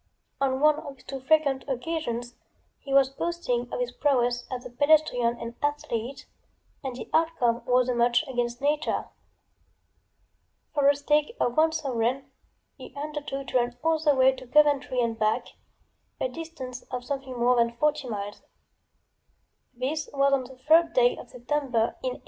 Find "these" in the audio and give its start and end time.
0.95-1.03